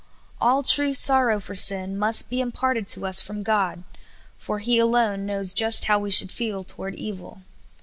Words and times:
Alyly 0.41 0.63
true 0.63 0.93
sorrow 0.95 1.39
for 1.39 1.53
sin 1.53 1.95
must 1.95 2.31
be 2.31 2.41
imparted 2.41 2.87
to 2.87 3.05
us 3.05 3.21
from 3.21 3.43
God, 3.43 3.83
for 4.35 4.57
He 4.57 4.79
alone 4.79 5.27
knows 5.27 5.53
just 5.53 5.85
how 5.85 5.99
we 5.99 6.09
should 6.09 6.31
feel 6.31 6.63
toward 6.63 6.95
evil. 6.95 7.43